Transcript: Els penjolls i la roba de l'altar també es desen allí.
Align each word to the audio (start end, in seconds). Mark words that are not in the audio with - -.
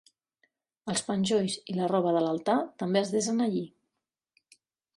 Els 0.93 1.03
penjolls 1.09 1.57
i 1.73 1.75
la 1.81 1.89
roba 1.93 2.15
de 2.17 2.25
l'altar 2.29 2.57
també 2.85 3.03
es 3.05 3.15
desen 3.17 3.47
allí. 3.49 3.65